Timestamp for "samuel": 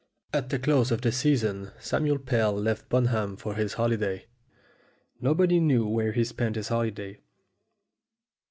1.79-2.17